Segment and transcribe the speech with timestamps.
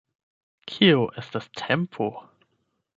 [0.71, 2.13] Kio estas tempo?